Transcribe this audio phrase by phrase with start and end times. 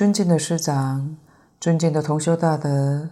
[0.00, 1.18] 尊敬的师长，
[1.60, 3.10] 尊敬的同修大德，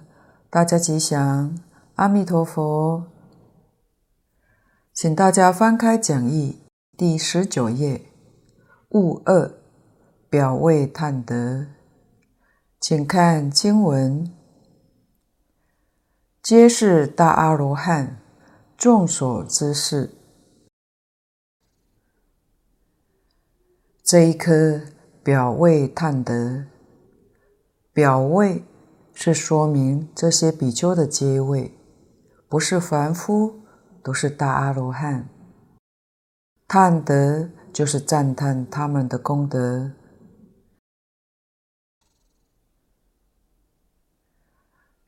[0.49, 1.54] 大家吉祥，
[1.97, 3.04] 阿弥陀佛。
[4.94, 6.62] 请大家翻开讲义
[6.97, 8.06] 第十九页，
[8.93, 9.53] 物二，
[10.31, 11.66] 表位探得，
[12.81, 14.34] 请看经文，
[16.43, 18.19] 皆是大阿罗汉，
[18.78, 20.15] 众所知事。
[24.03, 24.81] 这一颗
[25.22, 26.65] 表位探得，
[27.98, 28.62] 表位
[29.12, 31.76] 是说明这些比丘的阶位，
[32.48, 33.62] 不是凡夫，
[34.04, 35.28] 都是大阿罗汉。
[36.69, 39.91] 探得就是赞叹他们的功德。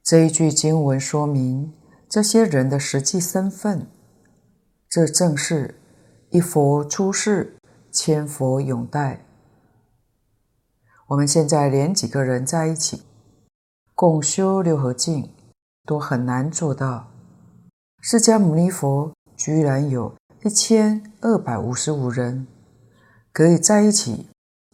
[0.02, 1.72] 这一句经文说明
[2.08, 3.86] 这些人的实际身份，
[4.88, 5.80] 这正是
[6.30, 7.56] 一佛出世。
[7.92, 9.29] 千佛永代。
[11.10, 13.02] 我们现在连几个人在一起
[13.96, 15.28] 共修六合敬
[15.84, 17.08] 都很难做到，
[18.00, 22.46] 释迦牟尼佛居然有一千二百五十五人
[23.32, 24.28] 可以在一起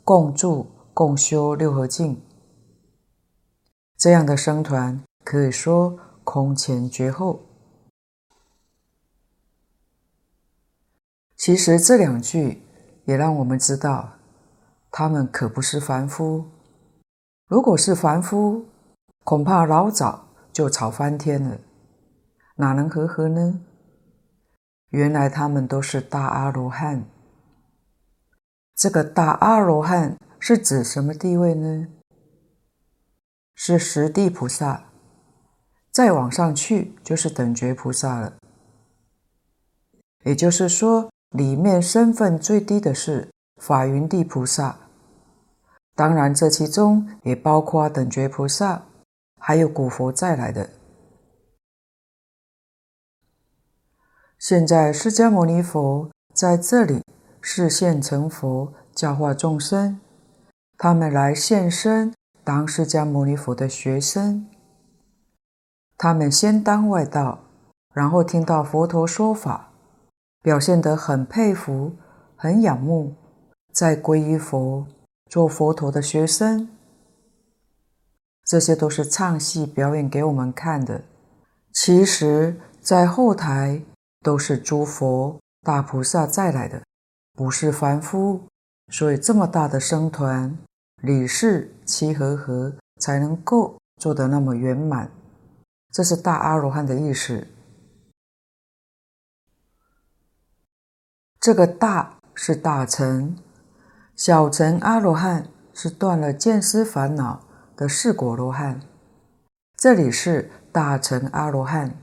[0.05, 2.21] 共住共修六合敬，
[3.97, 7.41] 这样的僧团可以说空前绝后。
[11.35, 12.63] 其实这两句。
[13.07, 14.16] 也让我们知道，
[14.99, 16.47] 他们可不是凡夫。
[17.49, 18.65] 如果是凡夫，
[19.25, 21.59] 恐怕老早就吵翻天了，
[22.55, 23.61] 哪能和合呢？
[24.89, 27.05] 原来他们都是大阿罗汉。
[28.75, 31.89] 这个大阿罗汉是指什么地位呢？
[33.55, 34.85] 是十地菩萨，
[35.93, 38.39] 再往上去就是等觉菩萨了。
[40.25, 43.29] 也就是说，里面身份最低的是
[43.61, 44.79] 法云地菩萨，
[45.97, 48.83] 当然这其中也包括等觉菩萨，
[49.41, 50.71] 还有古佛再来的。
[54.39, 57.03] 现在释迦牟尼佛在这里
[57.41, 59.99] 示现成佛，教化众生，
[60.79, 62.15] 他们来现身
[62.45, 64.47] 当释迦牟尼佛的学生，
[65.97, 67.41] 他们先当外道，
[67.93, 69.73] 然后听到佛陀说法。
[70.43, 71.97] 表现得很佩服，
[72.37, 73.17] 很仰慕，
[73.73, 74.87] 再皈依佛，
[75.27, 76.69] 做佛陀的学生。
[78.45, 81.03] 这些都是唱戏表演给我们看的。
[81.73, 83.83] 其实，在后台
[84.23, 86.83] 都是诸佛大菩萨再来的，
[87.35, 88.47] 不是凡夫。
[88.93, 90.57] 所以这么大的僧团，
[91.03, 95.11] 理事七和合才能够做得那么圆满。
[95.93, 97.47] 这是大阿罗汉的意思。
[101.41, 103.37] 这个大是大乘，
[104.17, 107.43] 小乘阿罗汉是断了见思烦恼
[107.77, 108.81] 的四果罗汉。
[109.77, 111.99] 这里是大乘阿罗汉。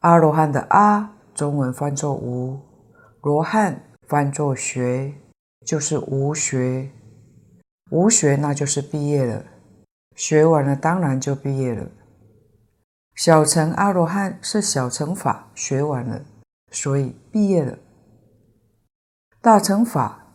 [0.00, 2.58] 阿罗汉的阿，中文翻作无，
[3.22, 5.14] 罗汉翻作学，
[5.64, 6.90] 就是无学。
[7.92, 9.44] 无学那就是毕业了，
[10.16, 11.86] 学完了当然就毕业了。
[13.14, 16.22] 小乘阿罗汉是小乘法学完了。
[16.72, 17.78] 所以毕业了，
[19.40, 20.26] 大乘法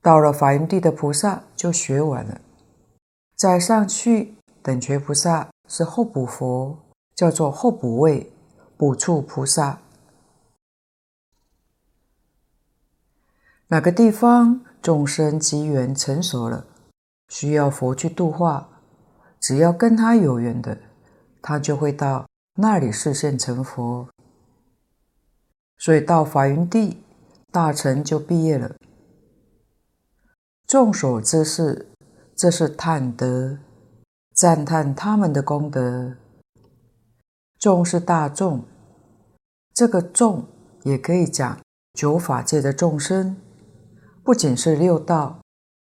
[0.00, 2.40] 到了法云地的菩萨就学完了，
[3.36, 6.78] 再上去等觉菩萨是后补佛，
[7.14, 8.32] 叫做后补位
[8.76, 9.80] 补处菩萨。
[13.68, 16.66] 哪个地方众生机缘成熟了，
[17.28, 18.68] 需要佛去度化，
[19.40, 20.78] 只要跟他有缘的，
[21.42, 24.08] 他就会到那里示现成佛。
[25.78, 27.02] 所以到法云地，
[27.54, 28.74] 大臣就毕业了。
[30.66, 31.86] 众所知识，
[32.34, 33.60] 这是探得，
[34.34, 36.16] 赞叹他们的功德。
[37.56, 38.64] 众是大众，
[39.72, 40.48] 这个众
[40.82, 41.60] 也可以讲
[41.92, 43.36] 九法界的众生，
[44.24, 45.38] 不仅是六道，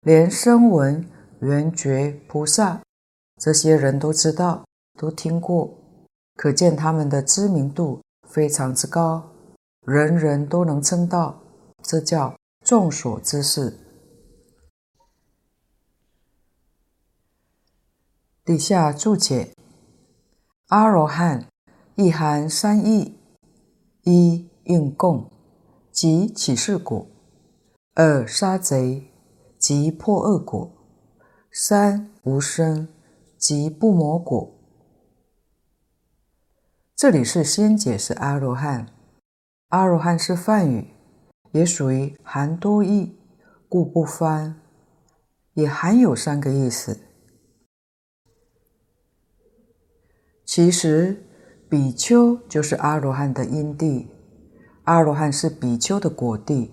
[0.00, 2.82] 连声闻、缘觉菩萨
[3.41, 4.64] 这些人都知道，
[4.99, 5.73] 都听过，
[6.35, 9.31] 可见他们的知名度非常之高。
[9.87, 11.41] 人人都能称道，
[11.82, 13.79] 这叫众所知识。
[18.44, 19.55] 底下注解：
[20.69, 21.46] 阿罗汉
[21.94, 23.19] 意含三义：
[24.02, 25.31] 一应供，
[25.90, 27.06] 即起事果；
[27.94, 29.12] 二杀贼，
[29.58, 30.73] 即破恶果；
[31.52, 32.88] 三无生，
[33.38, 34.58] 即不魔果。
[36.96, 38.87] 这里是先解释阿罗汉。
[39.69, 40.88] 阿罗汉是梵语，
[41.52, 43.16] 也属于含多义，
[43.69, 44.56] 故不翻。
[45.54, 46.99] 也含有三个意思。
[50.46, 51.22] 其实，
[51.69, 54.08] 比丘就是阿罗汉的因地，
[54.84, 56.70] 阿罗汉是比丘的果地。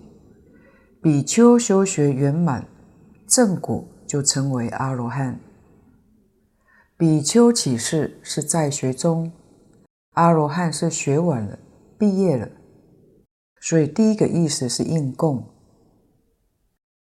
[1.02, 2.66] 比丘修学圆满，
[3.26, 5.38] 正果就称为阿罗汉。
[6.96, 9.30] 比丘起士是在学中，
[10.12, 11.58] 阿罗汉是学完了，
[11.98, 12.48] 毕业了。
[13.60, 15.46] 所以第一个意思是应供，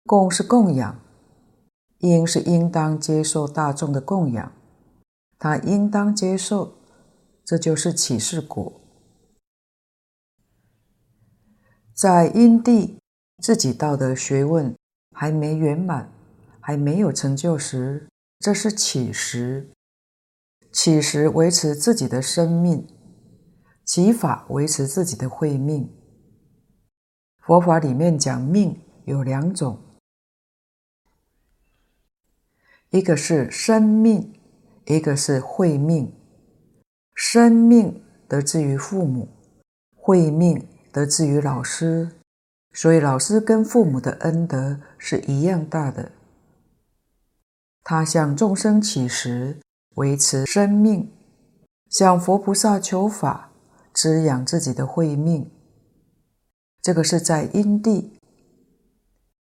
[0.04, 1.00] 供是供养，
[1.98, 4.52] 应是应当接受大众的供养，
[5.38, 6.74] 他应当接受，
[7.42, 8.80] 这就是起士果。
[11.94, 12.98] 在因地
[13.42, 14.76] 自己道德学问
[15.12, 16.12] 还没圆满，
[16.60, 18.08] 还没有成就时，
[18.40, 19.72] 这是起时，
[20.70, 22.86] 起时维持自己的生命，
[23.86, 25.90] 起法维持自己的慧命。
[27.52, 29.78] 佛法里面讲命有两种，
[32.88, 34.32] 一个是生命，
[34.86, 36.14] 一个是慧命。
[37.14, 39.28] 生命得自于父母，
[39.94, 42.12] 慧命得自于老师，
[42.72, 46.10] 所以老师跟父母的恩德是一样大的。
[47.84, 49.60] 他向众生起时，
[49.96, 51.06] 维持生命；
[51.90, 53.50] 向佛菩萨求法，
[53.92, 55.50] 滋养自己的慧命。
[56.82, 58.18] 这个是在因地，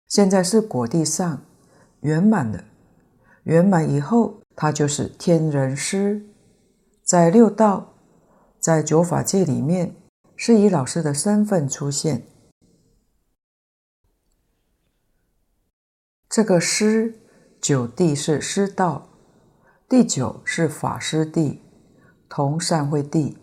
[0.07, 1.41] 现在是果地上
[1.99, 2.63] 圆满了。
[3.43, 6.25] 圆满以后，他就是天人师，
[7.03, 7.93] 在六道，
[8.57, 9.97] 在九法界里面，
[10.37, 12.25] 是以老师的身份出现。
[16.29, 17.19] 这个师，
[17.59, 19.09] 九地是师道，
[19.89, 21.61] 第九是法师地，
[22.29, 23.37] 同善慧地，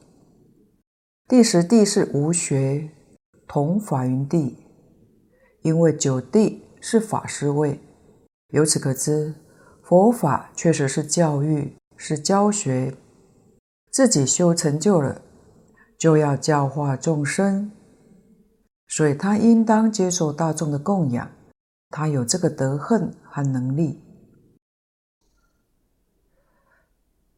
[1.29, 2.91] 第十地是无学。
[3.53, 4.57] 同法云地，
[5.61, 7.79] 因为九地是法师位，
[8.49, 9.35] 由此可知，
[9.83, 12.97] 佛法确实是教育，是教学。
[13.91, 15.21] 自己修成就了，
[15.99, 17.71] 就要教化众生，
[18.89, 21.31] 所以他应当接受大众的供养，
[21.91, 24.03] 他有这个德恨和能力。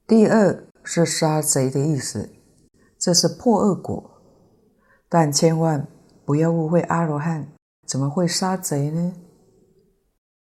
[0.07, 2.31] 第二是杀贼的意思，
[2.97, 4.23] 这是破恶果，
[5.09, 5.89] 但千万。
[6.25, 7.53] 不要误会，阿罗汉
[7.87, 9.13] 怎么会杀贼呢？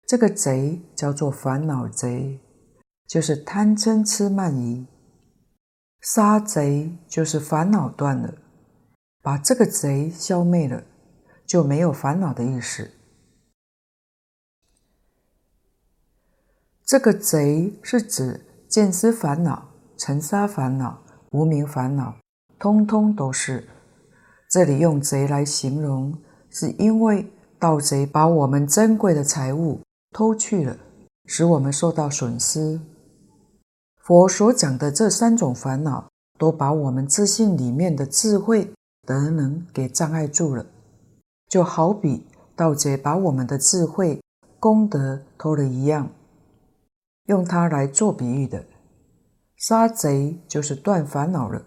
[0.05, 2.39] 这个贼叫做烦恼贼，
[3.07, 4.87] 就是贪嗔痴慢疑。
[6.01, 8.33] 杀贼就是烦恼断了，
[9.21, 10.83] 把这个贼消灭了，
[11.45, 12.91] 就没有烦恼的意思。
[16.85, 22.17] 这个贼是指见思烦恼、尘沙烦恼、无明烦恼，
[22.57, 23.69] 通通都是。
[24.49, 26.11] 这里用贼来形容，
[26.49, 29.79] 是因为盗贼把我们珍贵的财物
[30.11, 30.75] 偷去了，
[31.27, 32.81] 使我们受到损失。
[33.97, 38.73] 佛所讲的这三种烦恼，都把我们自信里面的智慧
[39.05, 40.65] 德能给障碍住了，
[41.47, 42.25] 就好比
[42.55, 44.19] 盗贼把我们的智慧
[44.59, 46.09] 功德偷了一样。
[47.27, 48.65] 用它来做比喻的，
[49.57, 51.61] 杀贼就是断烦恼了。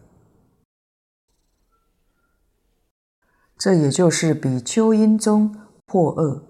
[3.63, 5.55] 这也就是比丘因中
[5.87, 6.43] 破恶，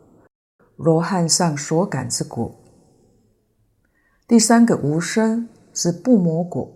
[0.77, 2.59] 罗汉上所感之果。
[4.27, 6.73] 第三个无生是不魔果，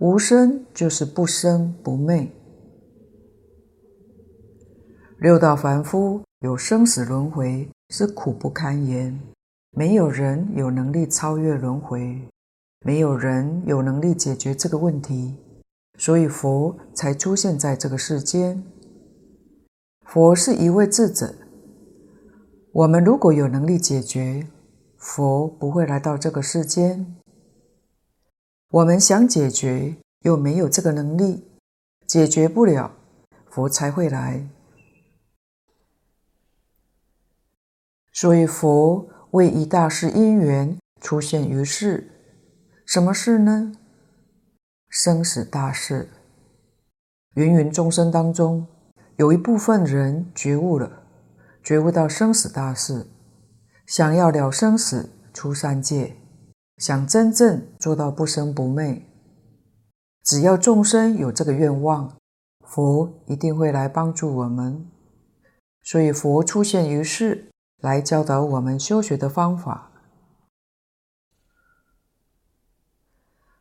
[0.00, 2.26] 无生就是不生不灭。
[5.18, 9.20] 六道凡夫有生死轮回，是苦不堪言，
[9.72, 12.18] 没有人有能力超越轮回，
[12.80, 15.36] 没有人有能力解决这个问题，
[15.98, 18.64] 所以佛才出现在这个世间。
[20.04, 21.34] 佛是一位智者，
[22.72, 24.46] 我们如果有能力解决，
[24.96, 27.16] 佛不会来到这个世间。
[28.70, 31.48] 我们想解决，又没有这个能力，
[32.06, 32.94] 解决不了，
[33.50, 34.48] 佛才会来。
[38.12, 42.08] 所以佛为一大事因缘出现于世，
[42.86, 43.72] 什么事呢？
[44.88, 46.08] 生死大事，
[47.34, 48.68] 芸芸众生当中。
[49.16, 51.04] 有一部分人觉悟了，
[51.62, 53.06] 觉悟到生死大事，
[53.86, 56.16] 想要了生死、出三界，
[56.78, 59.08] 想真正做到不生不灭。
[60.24, 62.16] 只要众生有这个愿望，
[62.66, 64.90] 佛一定会来帮助我们。
[65.82, 69.92] 所以佛出现于世，来教导我们修学的方法。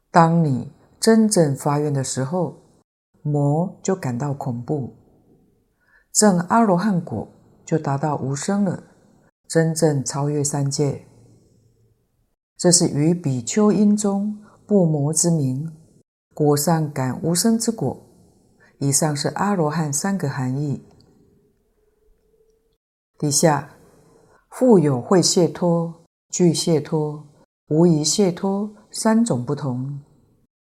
[0.10, 2.63] 当你真正发愿的时候，
[3.22, 5.02] 魔就感到恐怖。
[6.13, 7.27] 证阿罗汉果
[7.65, 8.84] 就达到无生了，
[9.48, 11.08] 真正超越三界。
[12.55, 15.75] 这是于比丘因中不魔之名，
[16.36, 18.00] 果上感无生之果。
[18.77, 20.84] 以上是阿罗汉三个含义。
[23.17, 23.72] 底下
[24.50, 27.25] 复有会解脱、具解脱、
[27.70, 30.00] 无疑解脱三种不同。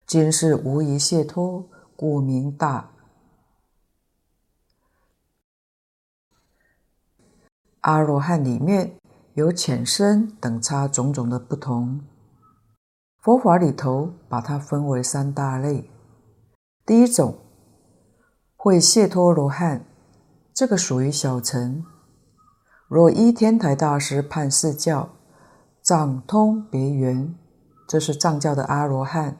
[0.06, 2.93] 今是无疑解脱，故名大。
[7.84, 8.96] 阿罗汉里面
[9.34, 12.00] 有浅深等差种种的不同。
[13.20, 15.90] 佛法里头把它分为三大类。
[16.86, 17.36] 第一种，
[18.56, 19.84] 会解脱罗汉，
[20.54, 21.84] 这个属于小乘。
[22.88, 25.10] 若依天台大师判释教，
[25.82, 27.34] 藏通别圆，
[27.86, 29.36] 这是藏教的阿罗汉。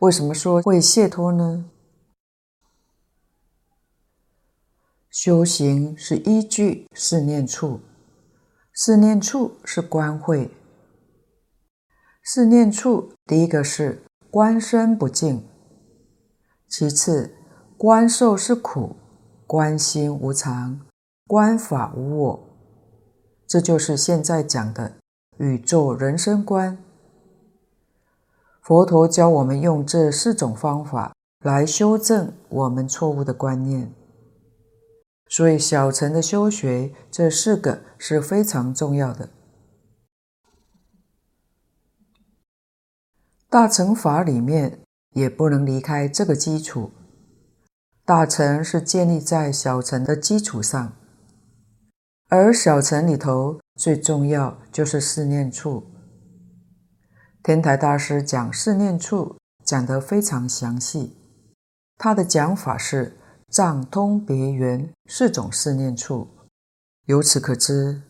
[0.00, 1.64] 为什么说会解脱呢？
[5.10, 7.80] 修行是依据四念处，
[8.72, 10.52] 四念处是观慧。
[12.22, 15.44] 四念处第一个是观身不净，
[16.68, 17.34] 其次
[17.76, 18.94] 观受是苦，
[19.48, 20.80] 观心无常，
[21.26, 22.48] 观法无我，
[23.48, 24.92] 这就是现在讲的
[25.38, 26.78] 宇宙人生观。
[28.62, 31.12] 佛陀教我们用这四种方法
[31.42, 33.92] 来修正我们错误的观念，
[35.30, 39.30] 所以小乘的修学这四个是非常重要的。
[43.48, 44.80] 大乘法里面
[45.12, 46.92] 也不能离开这个基础，
[48.04, 50.96] 大乘是建立在小乘的基础上。
[52.28, 55.92] 而小乘里头最重要就是四念处。
[57.42, 61.16] 天台大师讲四念处讲得非常详细，
[61.96, 63.16] 他的讲法是
[63.50, 66.28] 藏通别圆四种四念处。
[67.06, 68.02] 由此可知，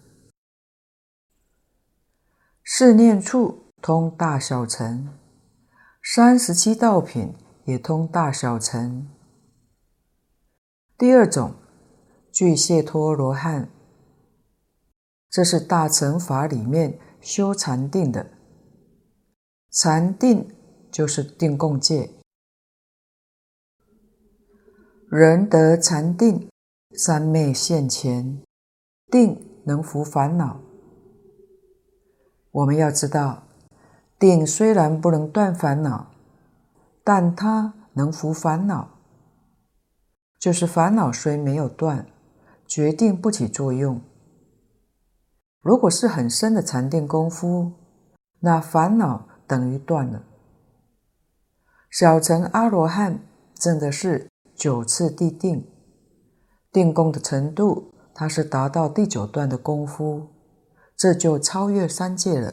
[2.62, 5.08] 四念处通大小乘，
[6.02, 9.08] 三十七道品也通大小乘。
[10.98, 11.54] 第二种，
[12.30, 13.70] 具解脱罗汉。
[15.30, 18.32] 这是大乘法里面修禅定的，
[19.70, 20.54] 禅定
[20.92, 22.10] 就是定共戒。
[25.12, 26.48] 人得禅定，
[26.96, 28.40] 三昧现前，
[29.10, 30.60] 定能伏烦恼。
[32.52, 33.42] 我们要知道，
[34.20, 36.12] 定虽然不能断烦恼，
[37.02, 39.00] 但它能伏烦恼，
[40.38, 42.06] 就是烦恼虽没有断，
[42.64, 44.00] 决定不起作用。
[45.60, 47.72] 如果是很深的禅定功夫，
[48.38, 50.22] 那烦恼等于断了。
[51.90, 53.18] 小乘阿罗汉
[53.56, 54.29] 证的是
[54.60, 55.66] 九次地定，
[56.70, 60.26] 定功的程度，它是达到第九段的功夫，
[60.94, 62.52] 这就超越三界了。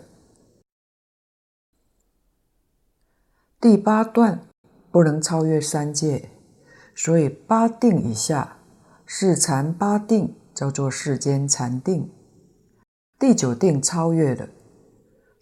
[3.60, 4.48] 第八段
[4.90, 6.30] 不能超越三界，
[6.96, 8.60] 所以八定以下，
[9.06, 12.10] 是禅八定叫做世间禅定。
[13.20, 14.48] 第九定超越了，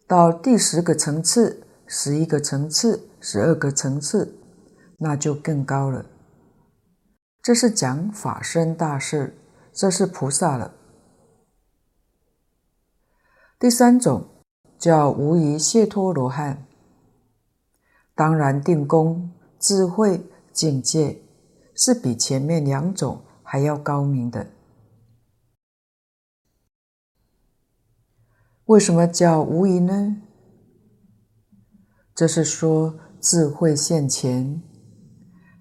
[0.07, 4.35] 到第十个层次、十一个层次、十二个层次，
[4.97, 6.03] 那就更高了。
[7.45, 9.37] 这是讲法身大事，
[9.71, 10.73] 这是菩萨了。
[13.59, 14.27] 第三种
[14.79, 16.65] 叫无疑解脱罗汉，
[18.15, 21.21] 当然定功、智慧、境界
[21.75, 24.47] 是比前面两种还要高明的。
[28.65, 30.19] 为什么叫无疑呢？
[32.15, 34.63] 这是说智慧现前，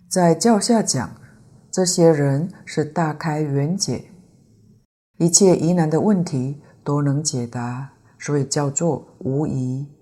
[0.08, 1.20] 在教下讲，
[1.74, 4.12] 这些人是大开圆解，
[5.18, 9.92] 一切疑难的问题都能解答，所以叫做无疑。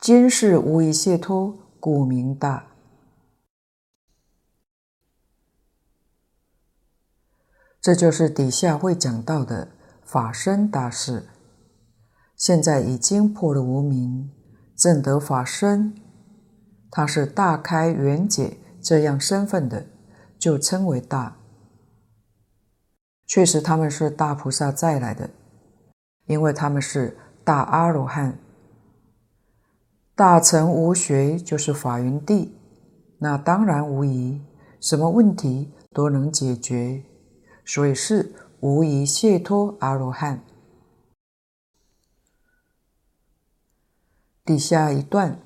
[0.00, 2.66] 今世无疑解脱，故名大。
[7.78, 9.72] 这就是底下会讲到的
[10.02, 11.28] 法身大事。
[12.38, 14.30] 现在已经破了无明，
[14.74, 15.94] 证得法身，
[16.90, 19.88] 他是大开圆解这样身份的，
[20.42, 21.36] 就称为大。
[23.28, 25.30] 确实他们是大菩萨再来的，
[26.26, 28.36] 因为他们是大阿罗汉。
[30.16, 32.56] 大乘无学就是法云地，
[33.18, 34.42] 那当然无疑，
[34.80, 37.04] 什么问题都能解决，
[37.64, 40.42] 所以是无疑解脱阿罗汉。
[44.44, 45.38] 底下一段，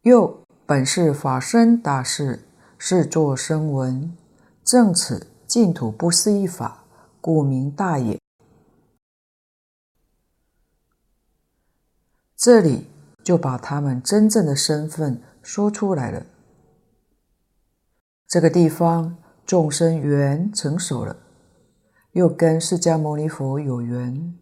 [0.00, 2.48] 又本是法身大士，
[2.82, 4.16] 是作声闻，
[4.64, 6.82] 正此净土不思议法，
[7.20, 8.18] 故名大也。
[12.34, 12.86] 这里
[13.22, 16.24] 就把他们真正的身份说出来了。
[18.26, 19.14] 这个地方
[19.44, 21.14] 众生缘成熟了，
[22.12, 24.38] 又跟释迦牟尼佛有缘，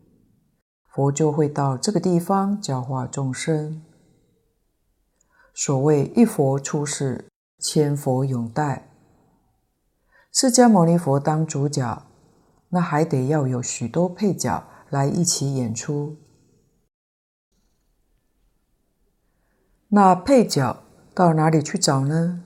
[0.94, 3.82] 佛就会到这个地方教化众生。
[5.52, 7.24] 所谓一佛出世，
[7.58, 8.88] 千佛永戴。
[10.32, 12.06] 释迦牟尼佛当主角，
[12.68, 16.16] 那还得要有许多配角来一起演出。
[19.88, 22.44] 那配角到哪里去找呢？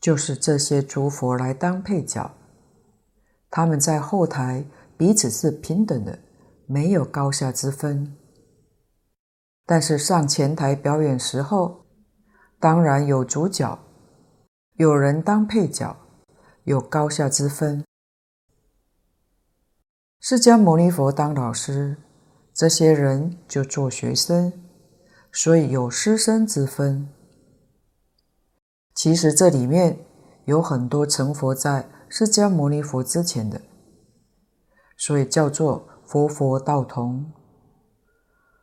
[0.00, 2.30] 就是这些诸佛来当配角，
[3.50, 4.64] 他们在后台
[4.96, 6.18] 彼此是平等的，
[6.66, 8.16] 没有高下之分。
[9.66, 11.84] 但是上前台表演时候，
[12.60, 13.78] 当然有主角，
[14.74, 15.96] 有人当配角，
[16.64, 17.84] 有高下之分。
[20.20, 21.96] 释迦牟尼佛当老师，
[22.52, 24.52] 这些人就做学生。
[25.30, 27.08] 所以有师生之分。
[28.94, 29.98] 其实这里面
[30.46, 33.60] 有很多成佛在释迦牟尼佛之前的，
[34.96, 37.30] 所以叫做佛佛道同。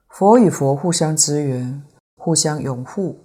[0.09, 1.83] 佛与佛互相支援，
[2.17, 3.24] 互相拥护，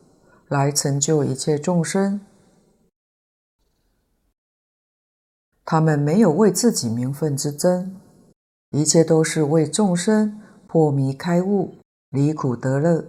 [0.50, 2.20] 来成就一切众生。
[5.64, 7.94] 他们没有为自己名分之争，
[8.70, 11.76] 一切都是为众生破迷开悟，
[12.08, 13.06] 离苦得乐。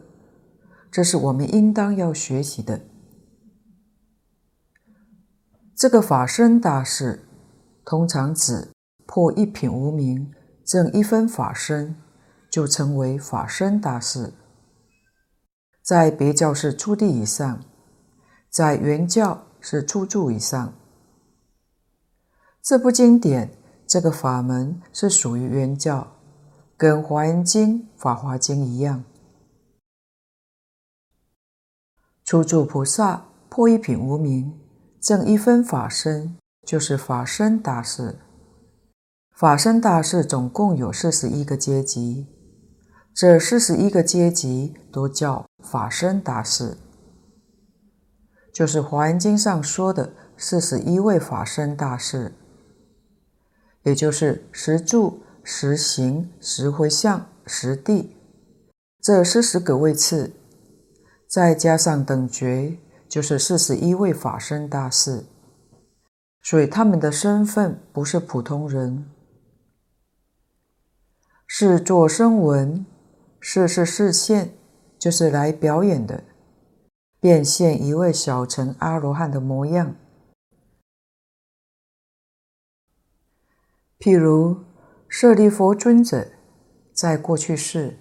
[0.92, 2.82] 这是我们应当要学习的。
[5.76, 7.24] 这个法身大士，
[7.84, 8.70] 通常指
[9.08, 10.32] 破一品无明，
[10.64, 11.96] 证一分法身，
[12.52, 14.32] 就称为法身大士。
[15.82, 17.64] 在别教是初地以上，
[18.50, 20.74] 在原教是初住以上。
[22.62, 26.16] 这部经典，这个法门是属于原教，
[26.78, 29.04] 跟《华严经》《法华经》一样。
[32.24, 34.58] 初住菩萨破一品无明，
[35.02, 38.20] 证一分法身，就是法身大士。
[39.32, 42.28] 法身大士总共有四十一个阶级，
[43.14, 46.78] 这四十一个阶级都叫法身大士，
[48.54, 52.34] 就是《华严经》上说的四十一位法身大士，
[53.84, 58.16] 也就是十住、十行、十回向、十地，
[59.02, 60.34] 这四十个位次。
[61.28, 65.24] 再加上等觉，就是四十一位法身大士，
[66.42, 69.10] 所以他们的身份不是普通人。
[71.48, 72.86] 是做声闻，
[73.42, 74.54] 视是示现，
[74.98, 76.24] 就是来表演的，
[77.20, 79.96] 变现一位小乘阿罗汉的模样。
[84.00, 84.64] 譬如
[85.10, 86.32] 舍利弗尊者，
[86.94, 87.98] 在过去世，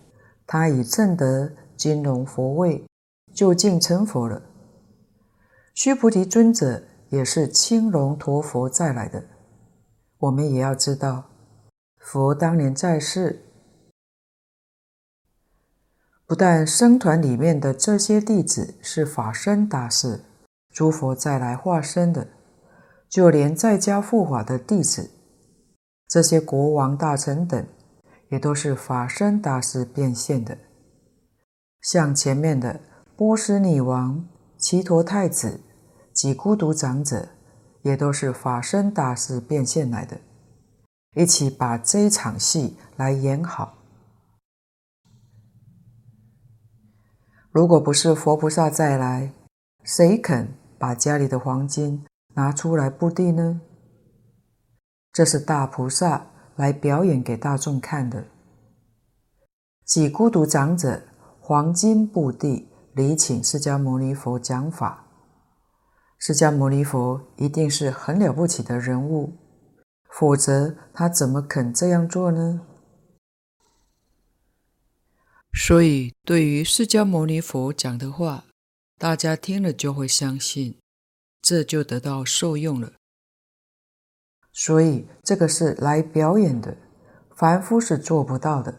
[0.46, 2.84] 他已证得金龙佛位。
[3.32, 4.42] 就近成佛了。
[5.72, 9.24] 须菩提尊者也是青龙驮佛再来的。
[10.18, 11.30] 我们也要知道，
[11.98, 13.49] 佛当年在世，
[16.30, 20.20] 不但僧团里面的这些弟子是法身大士，
[20.72, 22.28] 诸佛再来化身的，
[23.08, 25.10] 就连在家护法的弟子，
[26.06, 27.66] 这些国王大臣等，
[28.28, 30.56] 也都是法身大士变现的。
[31.82, 32.78] 像前面的。
[33.16, 34.24] 波斯匿王、
[34.56, 35.60] 只陀太子
[36.14, 37.28] 及孤独长者，
[37.82, 40.16] 也都是法身大士变现来的，
[41.16, 43.79] 一起把这一场戏来演好。
[47.52, 49.32] 如果不是佛菩萨再来，
[49.82, 53.60] 谁肯把家里的黄金拿出来布地呢？
[55.12, 58.24] 这是大菩萨来表演给大众看的。
[59.84, 61.02] 几孤独长者，
[61.40, 62.68] 黄金布地。
[62.92, 65.06] 礼请释迦牟尼佛讲法，
[66.18, 69.32] 释迦牟尼佛一定是很了不起的人物，
[70.10, 72.62] 否则他怎么肯这样做呢？
[75.52, 78.44] 所以，对于释迦牟尼佛讲的话，
[78.98, 80.78] 大家听了就会相信，
[81.42, 82.92] 这就得到受用了。
[84.52, 86.76] 所以，这个是来表演的，
[87.36, 88.78] 凡夫是做不到的。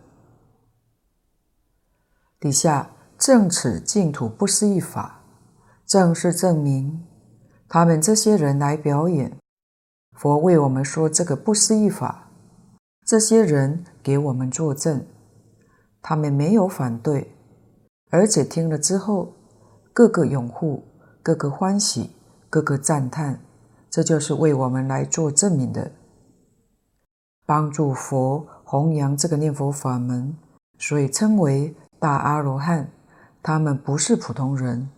[2.39, 2.95] 底下。
[3.21, 5.23] 证此净土不思议法，
[5.85, 7.05] 正是证明
[7.69, 9.37] 他们这些人来表演。
[10.13, 12.31] 佛为我们说这个不思议法，
[13.05, 15.05] 这些人给我们作证，
[16.01, 17.35] 他们没有反对，
[18.09, 19.33] 而且听了之后，
[19.93, 20.83] 各个拥护，
[21.21, 22.11] 各个欢喜，
[22.49, 23.39] 各个赞叹，
[23.89, 25.91] 这就是为我们来做证明的，
[27.45, 30.35] 帮助佛弘扬这个念佛法门，
[30.79, 32.91] 所以称为大阿罗汉。
[33.43, 34.89] 他们不是普通人。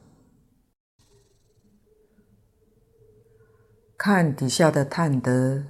[3.98, 5.64] 看底下的探德，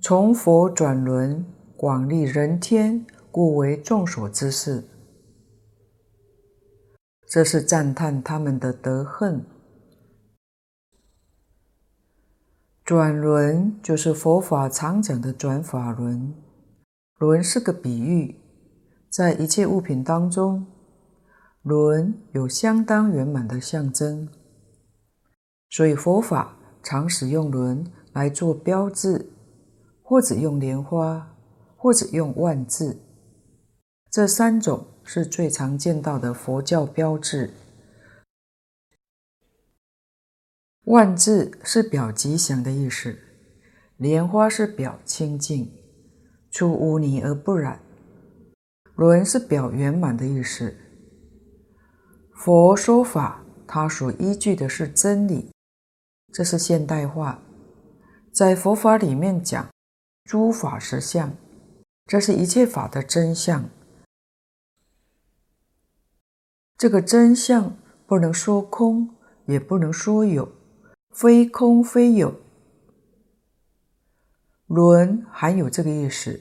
[0.00, 4.84] 从佛转轮，广利人天，故为众所知识。
[7.28, 9.44] 这是赞叹他们的德行。
[12.84, 16.34] 转轮就是佛法常讲的转法轮，
[17.18, 18.34] 轮是个比喻，
[19.08, 20.66] 在一切物品当中，
[21.62, 24.28] 轮有相当圆满的象征，
[25.68, 29.30] 所以佛法常使用轮来做标志，
[30.02, 31.36] 或者用莲花，
[31.76, 32.98] 或者用万字，
[34.10, 37.54] 这三种是最常见到的佛教标志。
[40.86, 43.16] 万字是表吉祥的意思，
[43.96, 45.70] 莲花是表清净，
[46.50, 47.80] 出污泥而不染，
[48.96, 50.74] 轮是表圆满的意思。
[52.34, 55.52] 佛说法，它所依据的是真理，
[56.32, 57.40] 这是现代化，
[58.32, 59.68] 在佛法里面讲
[60.24, 61.36] 诸法实相，
[62.06, 63.70] 这是一切法的真相。
[66.80, 69.10] 这个真相不能说空，
[69.44, 70.50] 也不能说有。
[71.10, 72.32] 非空非有，
[74.66, 76.40] 轮含有这个意思。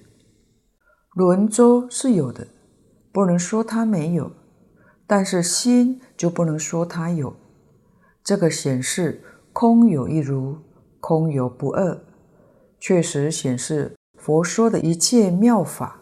[1.13, 2.47] 轮周是有的，
[3.11, 4.31] 不能说它没有；
[5.05, 7.35] 但是心就不能说它有。
[8.23, 9.21] 这个显示
[9.51, 10.57] 空有一如，
[11.01, 11.99] 空有不二，
[12.79, 15.99] 确实显示佛说的一切妙法。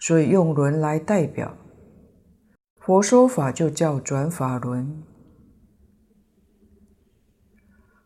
[0.00, 1.56] 所以用轮来代表
[2.90, 5.00] 佛说法，就叫转法轮。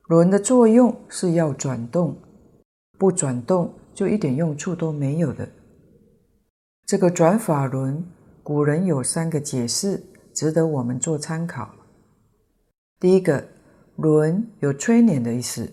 [0.08, 2.18] 轮的作用是要转动，
[2.98, 5.48] 不转动就一点用处都没有的。
[6.84, 8.04] 这个转法轮，
[8.42, 11.74] 古人有三个解释，值得我们做参考。
[13.00, 13.48] 第一个，
[13.96, 15.72] 轮有吹碾的意思。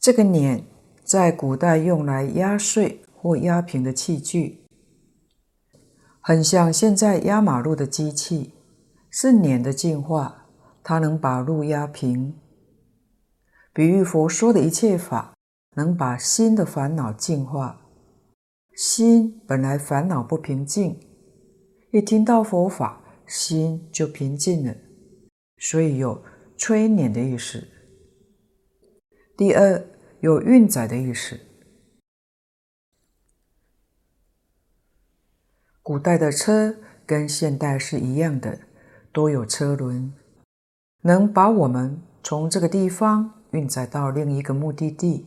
[0.00, 0.64] 这个碾
[1.04, 4.58] 在古代用来压碎或压平的器具，
[6.30, 8.54] 很像现在压马路的机器，
[9.10, 10.46] 是碾的进化。
[10.84, 12.38] 它能把路压平，
[13.72, 15.34] 比喻佛说的一切法，
[15.74, 17.80] 能把心的烦恼净化。
[18.76, 21.00] 心本来烦恼不平静，
[21.90, 24.72] 一听到佛法，心就平静了，
[25.58, 26.22] 所以有
[26.56, 27.66] 催碾的意思。
[29.36, 29.84] 第二，
[30.20, 31.36] 有运载的意思。
[35.90, 38.60] 古代的车跟现代是一样的，
[39.12, 40.14] 都有车轮。
[41.02, 45.26] 能把我们从这个地方运载到另一个目的地，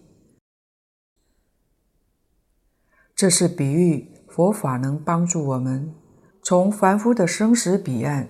[3.13, 5.93] 这是比喻佛法能帮助我们
[6.41, 8.29] 从凡夫的生死彼岸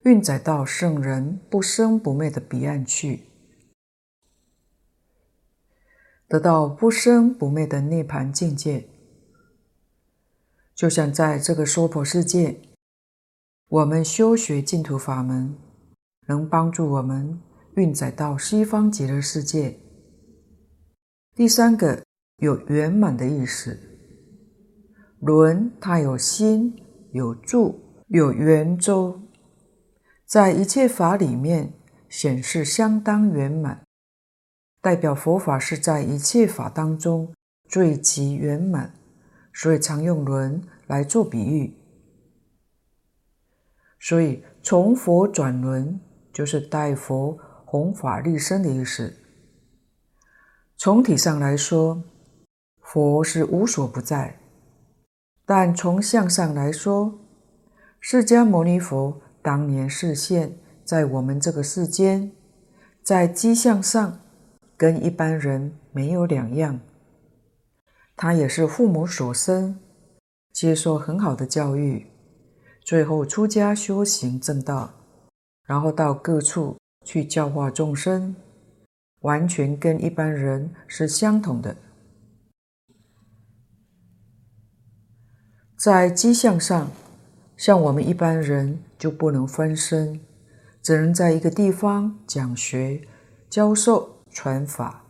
[0.00, 3.22] 运载到圣人不生不灭的彼岸去，
[6.26, 8.88] 得到不生不灭的涅槃境界。
[10.74, 12.60] 就像在这个娑婆世界，
[13.68, 15.56] 我们修学净土法门。
[16.28, 17.40] 能帮助我们
[17.74, 19.76] 运载到西方极乐世界。
[21.34, 22.00] 第三个
[22.36, 23.76] 有圆满的意思，
[25.18, 26.80] 轮它有心、
[27.10, 29.20] 有住、有圆周，
[30.24, 31.72] 在一切法里面
[32.08, 33.84] 显示相当圆满，
[34.80, 37.34] 代表佛法是在一切法当中
[37.68, 38.94] 最极圆满，
[39.52, 41.76] 所以常用轮来做比喻。
[44.00, 46.00] 所以从佛转轮。
[46.32, 49.14] 就是代佛弘法利生的意思。
[50.78, 52.02] 从体上来说，
[52.80, 54.38] 佛是无所不在；
[55.44, 57.20] 但从相上来说，
[58.00, 62.32] 释迦牟尼佛当年示现，在我们这个世间，
[63.02, 64.18] 在机相上
[64.78, 66.80] 跟一般人没有两样。
[68.16, 69.78] 他也是父母所生，
[70.52, 72.06] 接受很好的教育，
[72.84, 74.92] 最后出家修行正道。
[75.64, 78.34] 然后到各处去教化众生，
[79.20, 81.76] 完全跟一般人是相同的。
[85.76, 86.90] 在机相上，
[87.56, 90.20] 像我们一般人就不能分身，
[90.82, 93.00] 只能在一个地方讲学、
[93.48, 95.04] 教授、传法。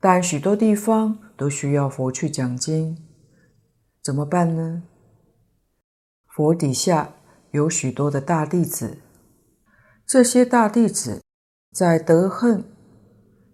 [0.00, 2.96] 但许多地方都需要佛去讲经，
[4.02, 4.82] 怎么办呢？
[6.26, 7.14] 佛底下
[7.50, 8.98] 有许多的大弟子。
[10.06, 11.22] 这些大弟子
[11.72, 12.64] 在德行，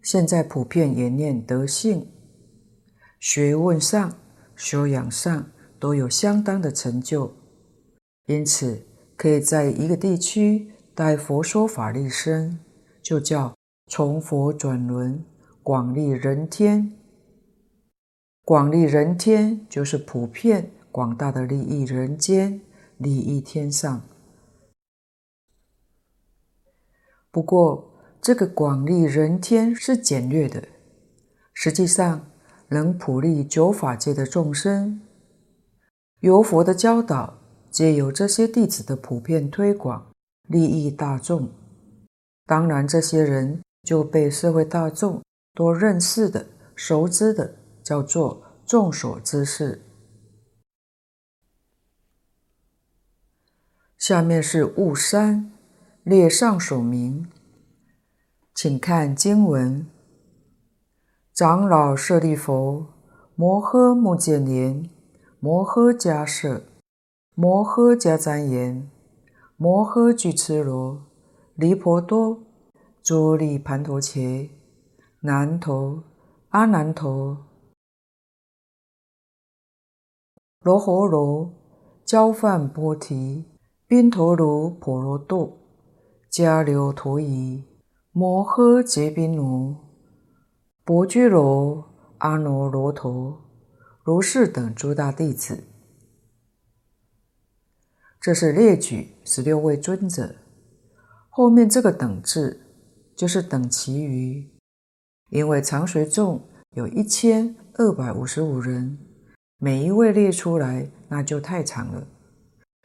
[0.02, 2.10] 现在普遍也念德性，
[3.18, 4.16] 学问上、
[4.56, 7.34] 修养上都有相当的成就，
[8.26, 8.82] 因此
[9.16, 12.58] 可以在一个地区待佛说法立身，
[13.02, 13.54] 就叫
[13.86, 15.24] 从佛转轮，
[15.62, 16.99] 广利人天。
[18.50, 22.60] 广利人天就是普遍广大的利益人间，
[22.96, 24.02] 利益天上。
[27.30, 30.64] 不过，这个广利人天是简略的，
[31.54, 32.26] 实际上。
[32.70, 35.00] 能普利九法界的众生，
[36.18, 37.38] 由佛的教导，
[37.70, 40.10] 皆由这些弟子的普遍推广，
[40.48, 41.48] 利益大众。
[42.46, 45.22] 当然，这些人就被社会大众
[45.54, 47.54] 多认识的、熟知的，
[47.90, 49.84] 叫做众所知事。
[53.98, 55.50] 下面是悟三
[56.04, 57.28] 列上署名，
[58.54, 59.84] 请看经文。
[61.34, 62.86] 长老舍利弗，
[63.34, 64.88] 摩诃目犍连，
[65.40, 66.62] 摩诃迦叶，
[67.34, 68.88] 摩诃迦旃延，
[69.56, 71.02] 摩诃俱絺罗，
[71.56, 72.40] 离婆多，
[73.02, 74.48] 诸利盘陀伽，
[75.22, 76.04] 难陀，
[76.50, 77.49] 阿难陀，
[80.62, 81.54] 罗睺罗，
[82.04, 83.46] 憍梵波提，
[83.86, 85.56] 宾陀罗婆罗多，
[86.30, 87.64] 迦留陀夷，
[88.12, 89.74] 摩诃结宾罗。
[90.84, 91.82] 薄拘罗、
[92.18, 93.40] 阿耨罗陀，
[94.04, 95.64] 如是等诸大弟子，
[98.20, 100.34] 这是列举十六位尊者。
[101.30, 102.60] 后面这个等字，
[103.16, 104.46] 就是等其余，
[105.30, 106.42] 因为常随众
[106.72, 108.98] 有一千二百五十五人，
[109.62, 112.06] 每一位列出来那就太长了，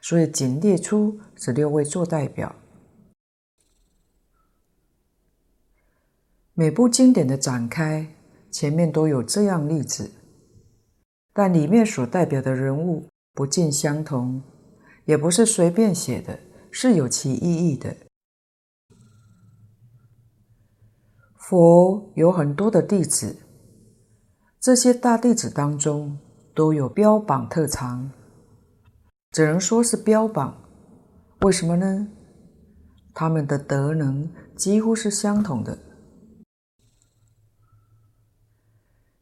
[0.02, 2.54] 所以仅列出十六位做代表。
[6.54, 8.14] 每部经典的展开，
[8.52, 10.12] 前面都有这样例子，
[11.32, 14.44] 但里面所代表的人物不尽相同，
[15.06, 16.38] 也不是随便写的，
[16.70, 17.96] 是有其意义的。
[21.38, 23.38] 佛有很多的弟子，
[24.60, 26.20] 这些大弟子当中
[26.56, 28.10] 都有标榜特长，
[29.32, 30.58] 只能说是标榜。
[31.42, 32.08] 为什么呢？
[33.14, 35.78] 他们的德能几乎是相同的。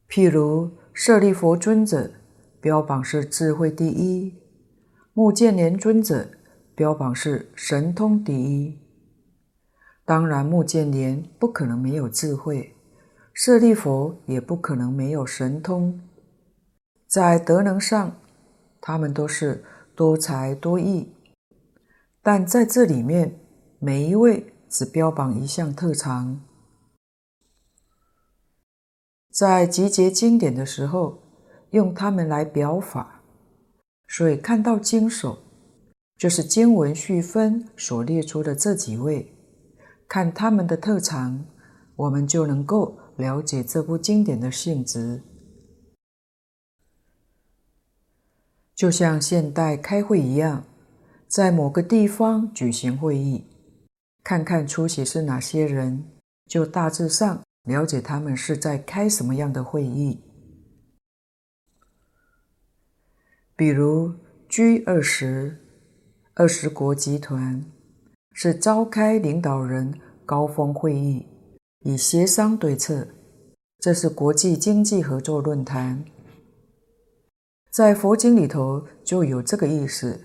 [0.07, 2.11] 譬如舍利弗尊者
[2.61, 4.35] 标榜是智慧第一，
[5.13, 6.29] 目犍连尊者
[6.75, 8.79] 标榜是神通第一。
[10.05, 12.75] 当然，目犍连不可能没有智慧，
[13.33, 15.99] 舍利弗也不可能没有神通。
[17.13, 18.15] 在德能上，
[18.81, 19.63] 他们都是
[19.95, 21.13] 多才多艺，
[22.23, 23.39] 但在这里面，
[23.77, 26.41] 每一位只标榜一项特长。
[29.31, 31.19] 在集结经典的时候，
[31.69, 33.21] 用他们来表法，
[34.07, 35.37] 所以看到经首，
[36.17, 39.37] 就是经文序分所列出的这几位，
[40.07, 41.45] 看他们的特长，
[41.95, 45.21] 我们就能够了解这部经典的性质。
[48.75, 50.65] 就像现代开会一样，
[51.27, 53.45] 在某个地方举行会议，
[54.23, 56.03] 看看出席是哪些人，
[56.47, 57.41] 就大致上。
[57.63, 60.19] 了解他们是在开什么样的会议，
[63.55, 64.15] 比如
[64.49, 65.61] G 二十
[66.33, 67.63] 二十国集团
[68.33, 71.25] 是召开领导人高峰会议，
[71.85, 73.07] 以协商对策。
[73.79, 76.03] 这是国际经济合作论坛，
[77.73, 80.21] 在佛经里头就有这个意思，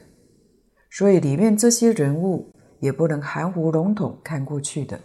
[0.91, 5.01] 所以里面这些人物也不能含糊笼统看过去的。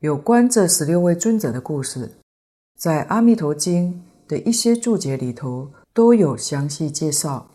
[0.00, 2.16] 有关这十六位尊者的故事，
[2.76, 7.48] 在《阿弥陀经》的一些注解里头都有详细介绍，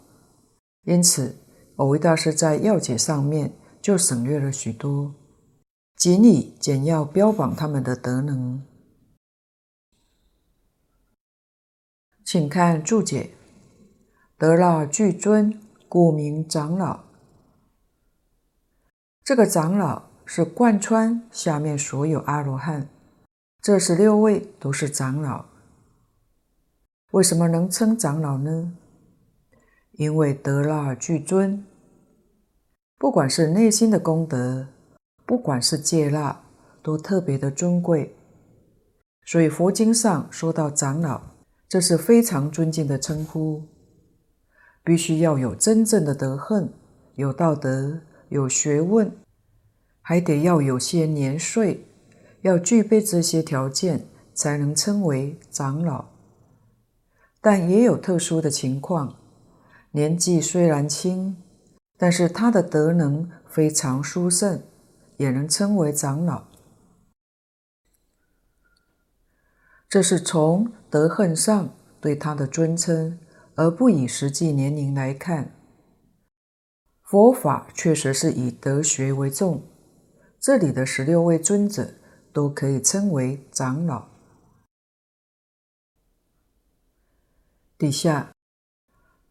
[0.85, 1.35] 因此
[1.75, 5.13] 蕅益大师在要解上面就省略了许多，
[5.97, 8.63] 仅以简要标榜他们的德能。
[12.31, 13.31] 请看注解：
[14.37, 16.99] 得那具尊，故名长老。
[19.23, 20.03] 这个长老。
[20.27, 22.87] 是贯穿下面所有阿罗汉，
[23.63, 25.45] 这十六位都是长老。
[27.13, 28.73] 为什么能称长老呢？
[29.93, 31.65] 因为得那具尊，
[32.99, 34.67] 不管是内心的功德，
[35.25, 36.43] 不管是戒腊，
[36.83, 38.15] 都特别的尊贵。
[39.25, 41.19] 所以佛经上说到长老，
[41.69, 43.61] 这是非常尊敬的称呼，
[44.83, 46.69] 必须要有真正的德行，
[47.13, 49.11] 有道德，有学问。
[50.01, 51.85] 还得要有些年岁，
[52.41, 56.05] 要具备这些条件，才能称为长老。
[57.39, 59.17] 但也有特殊的情况，
[59.91, 61.37] 年纪虽然轻，
[61.95, 64.63] 但是他的德能非常殊胜，
[65.17, 66.48] 也能称为长老。
[69.89, 73.17] 这是从德恨上对他的尊称，
[73.55, 75.55] 而不以实际年龄来看。
[77.01, 79.63] 佛法确实是以德学为重，
[80.39, 81.95] 这里的十六位尊者
[82.31, 84.09] 都可以称为长老。
[87.79, 88.31] 底下，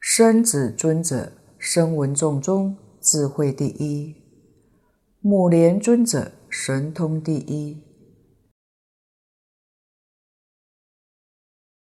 [0.00, 4.16] 生子尊者声闻众中智慧第一，
[5.20, 7.87] 目连尊者神通第一。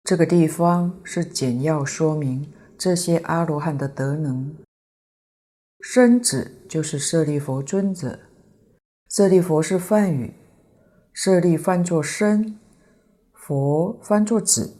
[0.05, 4.55] 这个地方是简要说明这些阿罗汉的德能。
[5.81, 8.21] 生子就是舍利弗尊者，
[9.09, 10.35] 舍利弗是梵语，
[11.15, 12.59] 舍利翻作生，
[13.33, 14.77] 佛翻作子，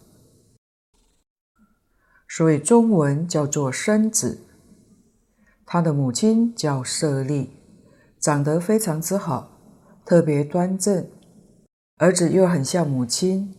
[2.29, 4.41] 所以中文叫做生子。
[5.65, 7.51] 他的母亲叫舍利，
[8.21, 9.59] 长得非常之好，
[10.05, 11.09] 特别端正，
[11.97, 13.55] 儿子又很像母亲。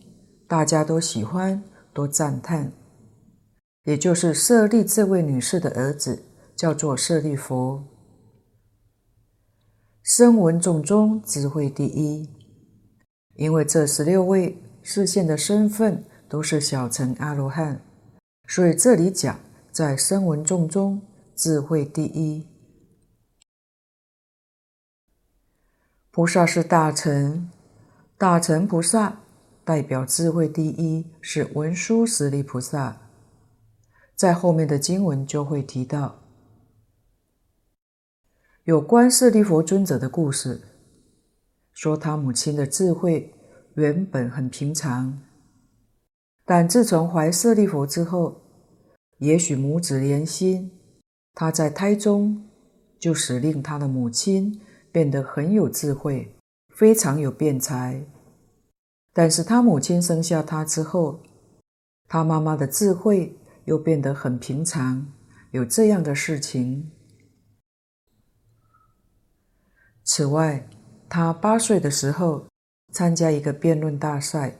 [0.48, 2.70] 大家都喜欢，都赞叹，
[3.82, 6.22] 也就是舍利这位女士的儿子
[6.54, 7.82] 叫做舍利弗。
[10.04, 12.30] 声闻众中智慧第一，
[13.34, 17.80] 因为这十六位示现的身份都是小乘阿罗汉，
[18.46, 19.40] 所以这里讲
[19.72, 21.02] 在声闻众中
[21.34, 22.46] 智慧第一。
[26.12, 27.50] 菩萨是大乘，
[28.16, 29.22] 大乘菩萨。
[29.66, 33.00] 代表智慧第一是文殊师利菩萨，
[34.14, 36.22] 在后面的经文就会提到
[38.62, 40.60] 有关舍利弗尊者的故事，
[41.72, 43.34] 说他母亲的智慧
[43.74, 45.20] 原本很平常，
[46.44, 48.42] 但自从怀舍利弗之后，
[49.18, 50.70] 也许母子连心，
[51.34, 52.48] 他在胎中
[53.00, 54.60] 就使令他的母亲
[54.92, 56.36] 变得很有智慧，
[56.68, 58.06] 非常有辩才。
[59.18, 61.22] 但是他母亲生下他之后，
[62.06, 65.10] 他妈妈的智慧又变得很平常，
[65.52, 66.92] 有这样的事情。
[70.04, 70.68] 此外，
[71.08, 72.46] 他八岁的时候
[72.92, 74.58] 参加一个辩论大赛，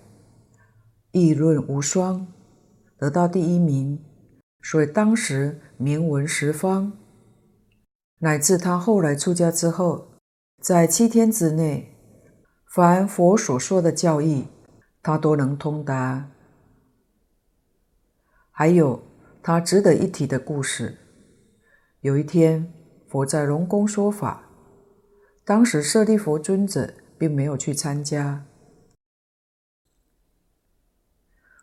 [1.12, 2.26] 议论无双，
[2.96, 4.02] 得到第一名，
[4.62, 6.96] 所以当时名闻十方。
[8.20, 10.12] 乃至他后来出家之后，
[10.62, 11.92] 在七天之内。
[12.76, 14.48] 凡佛所说的教义，
[15.02, 16.28] 他都能通达。
[18.50, 19.02] 还有
[19.42, 20.98] 他值得一提的故事：
[22.02, 22.70] 有一天，
[23.08, 24.50] 佛在龙宫说法，
[25.42, 28.44] 当时舍利弗尊者并没有去参加。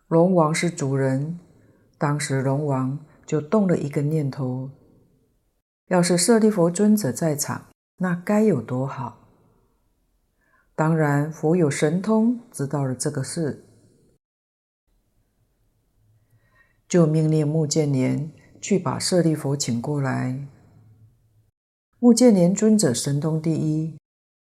[0.08, 1.40] 龙王是主人，
[2.00, 4.72] 当时龙王就动了一个念头：
[5.90, 9.23] 要是舍利弗尊者在场，那该有多好！
[10.76, 13.64] 当然，佛有神通，知道了这个事，
[16.88, 20.48] 就命令目犍连去把舍利弗请过来。
[22.00, 24.00] 目犍连尊者神通第一，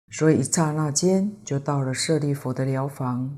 [0.09, 3.37] 所以一刹那间就到了舍利弗的寮房，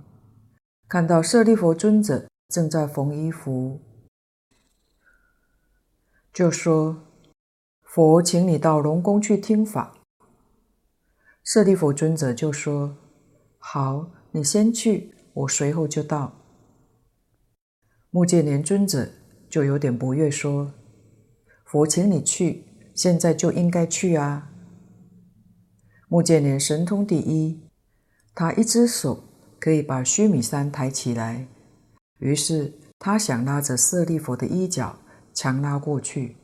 [0.87, 3.81] 看到舍利弗尊者正在缝衣服，
[6.31, 7.03] 就说
[7.81, 9.97] ：“佛请你到龙宫去听法。”
[11.43, 12.97] 舍利弗尊者就说
[13.59, 16.39] ：“好，你先去，我随后就到。”
[18.11, 19.09] 目犍连尊者
[19.49, 20.73] 就有点不悦，说
[21.65, 22.63] ：“佛请你去，
[22.95, 24.51] 现在就应该去啊！”
[26.07, 27.67] 目犍连神通第一，
[28.33, 29.23] 他一只手
[29.59, 31.47] 可以把须弥山抬起来，
[32.19, 34.97] 于是他想拉着舍利弗的衣角，
[35.33, 36.37] 强拉过去。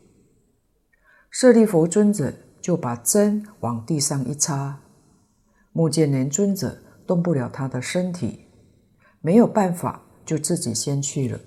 [1.29, 4.81] 舍利弗尊者就把针往地上一插。
[5.79, 6.77] 目犍连尊者
[7.07, 8.49] 动不了他的身体，
[9.21, 11.39] 没有办法，就自己先去了。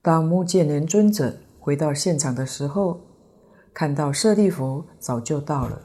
[0.00, 2.98] 当目犍连尊者回到现场的时候，
[3.74, 5.78] 看到舍利弗早就到了，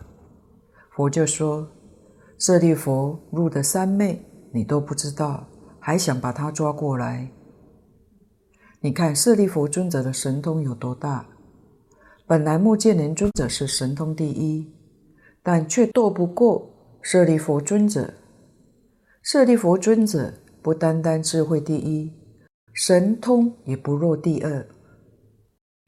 [0.95, 1.70] 佛就说
[2.39, 5.45] ：“舍利弗入的三昧，你都不知道，
[5.78, 7.30] 还想把他抓过来？
[8.80, 11.26] 你看舍利弗尊者的神通有多大？
[12.26, 14.74] 本来目犍连尊者是神通第一。”
[15.44, 16.70] 但却斗不过
[17.02, 18.14] 舍利弗尊者。
[19.24, 22.12] 舍利弗尊者不单单智慧第一，
[22.74, 24.68] 神通也不弱第二。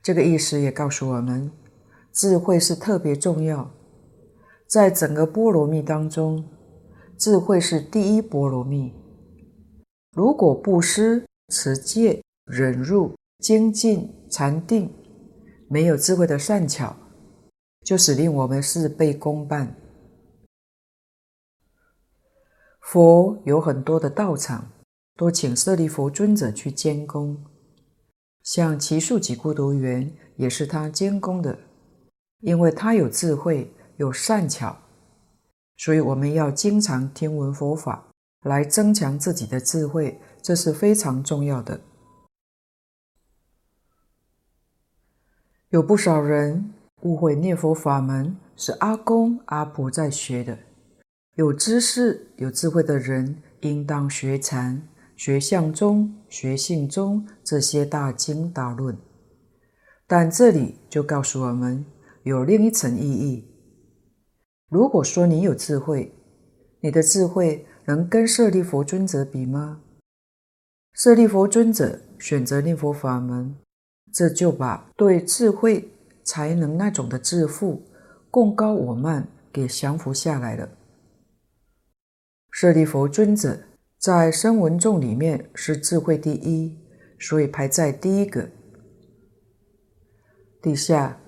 [0.01, 1.51] 这个意思也告诉我们，
[2.11, 3.71] 智慧是特别重要，
[4.67, 6.43] 在整个波罗蜜当中，
[7.17, 8.93] 智慧是第一波罗蜜。
[10.15, 14.93] 如果布施、持戒、忍辱、精进、禅定，
[15.69, 16.95] 没有智慧的善巧，
[17.83, 19.75] 就使令我们事倍功半。
[22.79, 24.71] 佛有很多的道场，
[25.15, 27.45] 都请舍利弗尊者去监工，
[28.43, 31.57] 像只树给孤独园也是他监工的，
[32.39, 34.77] 因为他有智慧，有善巧，
[35.77, 38.09] 所以我们要经常听闻佛法，
[38.41, 41.79] 来增强自己的智慧，这是非常重要的。
[45.69, 46.72] 有不少人
[47.03, 50.57] 误会念佛法门是阿公阿婆在学的。
[51.35, 58.97] 有知识、有智慧的人，应当学禅、学相宗、学信宗这些大经大论。
[60.05, 61.85] 但这里就告诉我们，
[62.23, 63.47] 有另一层意义。
[64.69, 66.13] 如果说你有智慧，
[66.81, 69.81] 你的智慧能跟舍利佛尊者比吗？
[70.93, 73.55] 舍利佛尊者选择念佛法门，
[74.13, 75.89] 这就把对智慧、
[76.23, 77.85] 才能那种的自负、
[78.31, 80.69] 贡高我慢给降服下来了。
[82.51, 83.59] 舍利弗尊者
[83.97, 86.77] 在声闻众里面是智慧第一，
[87.19, 88.49] 所以排在第一个。
[90.61, 91.19] 底下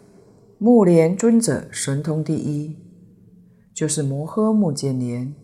[0.57, 2.77] 目连尊者神通第一，
[3.73, 5.35] 就是摩诃目犍连。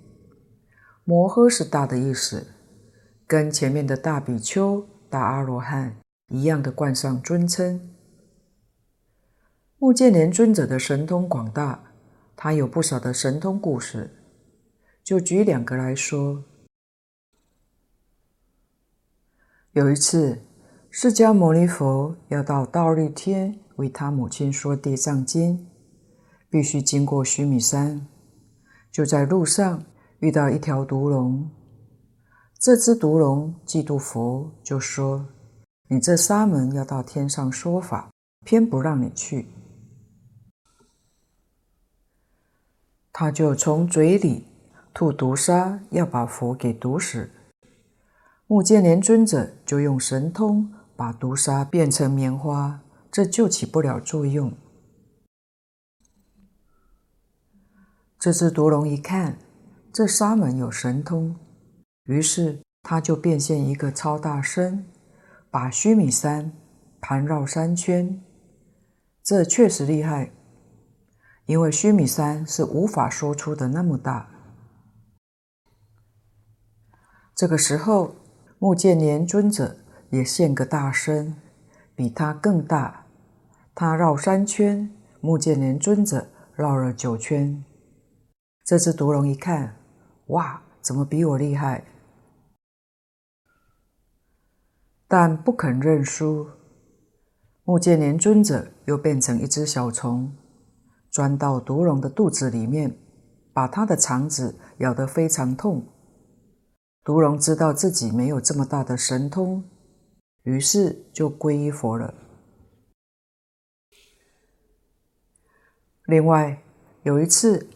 [1.03, 2.47] 摩诃是大的意思，
[3.27, 5.97] 跟前面的大比丘、大阿罗汉
[6.27, 7.89] 一样的冠上尊称。
[9.83, 11.83] 目犍连尊者的神通广大，
[12.35, 14.11] 他有不少的神通故事。
[15.03, 16.43] 就举两个来说，
[19.71, 20.39] 有一次，
[20.91, 25.57] 释迦牟尼佛要到忉利天为他母亲说《地藏经》，
[26.47, 28.05] 必须经过须弥山。
[28.91, 29.83] 就在路上
[30.19, 31.49] 遇到一条毒龙，
[32.59, 35.25] 这只毒龙嫉妒佛，就说
[35.89, 38.11] ：“你这沙门要到天上说法，
[38.45, 39.47] 偏不让你去。”
[43.21, 44.47] 他就从嘴里。
[44.95, 47.29] 吐毒沙要把佛给毒死，
[48.47, 54.51] 目犍连尊者就用神通把毒沙变成棉花，这就起不了作用。
[58.17, 59.37] 这只毒龙一看，
[59.93, 61.35] 这沙门有神通，
[62.05, 64.83] 于是他就变现一个超大身，
[65.51, 66.51] 把须弥山
[66.99, 68.19] 盘绕三圈。
[69.23, 70.31] 这确实厉害，
[71.45, 74.29] 因为须弥山是无法说出的那么大。
[77.35, 78.15] 这个时候，
[78.59, 79.77] 目犍连尊者
[80.11, 81.35] 也现个大身，
[81.95, 83.07] 比他更大。
[83.73, 87.63] 他绕三圈，目犍连尊者绕了九圈。
[88.63, 89.75] 这只毒龙一看，
[90.27, 91.85] 哇，怎么比我厉害？
[95.07, 96.49] 但不肯认输。
[97.63, 100.35] 目犍连尊者又变成一只小虫，
[101.11, 102.97] 钻到毒龙的肚子里面，
[103.53, 105.85] 把它的肠子咬得非常痛。
[107.03, 109.63] 毒龙知道自己没有这么大的神通，
[110.43, 112.13] 于是就皈依佛了。
[116.05, 116.61] 另外
[117.03, 117.67] 有一次，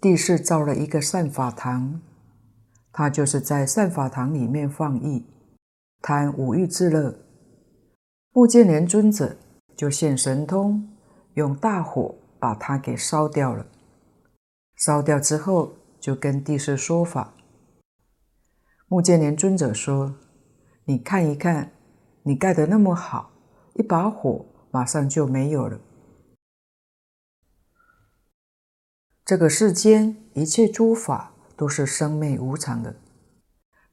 [0.00, 2.00] 帝释造了一个善法堂，
[2.92, 5.24] 他就是在善法堂里面放逸，
[6.02, 7.18] 贪五欲之乐。
[8.32, 9.36] 目犍连尊者
[9.76, 10.88] 就现神通，
[11.34, 13.66] 用大火把它给烧掉了。
[14.76, 17.34] 烧掉之后，就跟帝释说法。
[18.86, 20.14] 目犍连尊者说
[20.86, 21.72] ：“你看一看，
[22.22, 23.30] 你盖得那么好，
[23.74, 25.80] 一把火马上就没有了。
[29.24, 32.96] 这个世间一切诸法都是生灭无常的，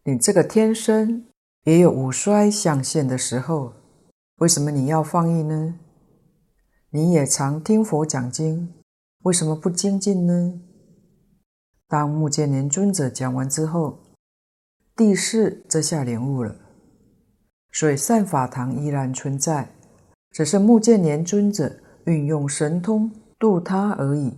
[0.03, 1.25] 你这个天生
[1.63, 3.73] 也有五衰相现的时候，
[4.37, 5.77] 为什么你要放逸呢？
[6.95, 8.73] 你也常听佛讲经，
[9.23, 10.61] 为什么不精进呢？”
[11.89, 13.99] 当目犍连尊者讲完之后，
[14.95, 16.55] 帝释这下领悟了，
[17.73, 19.75] 所以善法堂依然存在，
[20.31, 21.69] 只是目犍连尊者
[22.05, 24.37] 运用神通度他而已。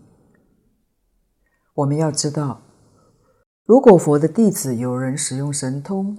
[1.76, 2.64] 我们要知道，
[3.66, 6.18] 如果佛的弟子有人使用神通，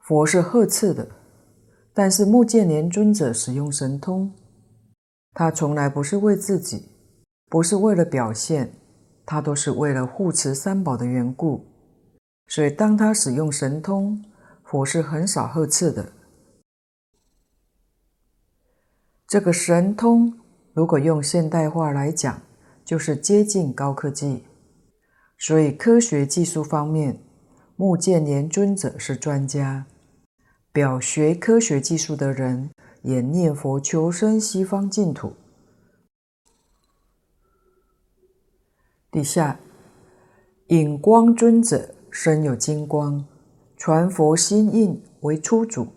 [0.00, 1.06] 佛是呵斥的；
[1.94, 4.34] 但是目犍连尊者使用神通，
[5.34, 6.88] 他从来不是为自己，
[7.48, 8.72] 不是为了表现，
[9.24, 11.66] 他都是为了护持三宝的缘故。
[12.48, 14.22] 所以，当他使用神通，
[14.62, 16.12] 佛是很少呵斥的。
[19.26, 20.38] 这个神通，
[20.74, 22.42] 如果用现代话来讲，
[22.84, 24.44] 就是接近高科技。
[25.38, 27.18] 所以，科学技术方面，
[27.76, 29.86] 目犍连尊者是专家，
[30.70, 32.70] 表学科学技术的人
[33.02, 35.34] 也念佛求生西方净土。
[39.10, 39.60] 底下，
[40.68, 43.26] 引光尊者身有金光，
[43.76, 45.88] 传佛心印为初祖，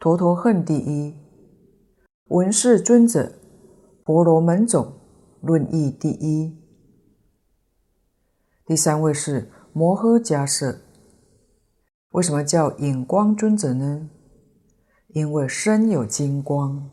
[0.00, 1.14] 陀陀恨第一。
[2.28, 3.32] 文士尊者，
[4.04, 4.94] 婆罗门种
[5.42, 6.56] 论义第一。
[8.64, 10.78] 第三位是摩诃迦叶。
[12.12, 14.08] 为什么叫引光尊者呢？
[15.12, 16.90] 因为身有金光。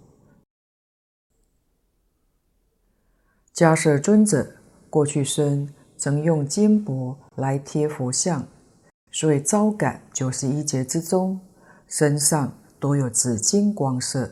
[3.54, 4.56] 迦叶尊者。
[4.90, 8.48] 过去生曾用金箔来贴佛像，
[9.12, 11.40] 所以招感九十一劫之中，
[11.88, 14.32] 身上都有紫金光色，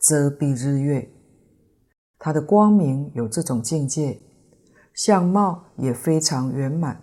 [0.00, 1.10] 遮蔽日月。
[2.18, 4.18] 他的光明有这种境界，
[4.94, 7.02] 相貌也非常圆满。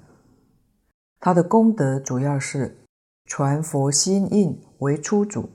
[1.20, 2.84] 他的功德主要是
[3.26, 5.48] 传佛心印为初祖。